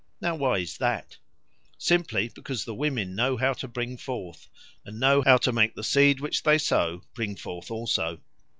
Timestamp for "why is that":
0.33-1.19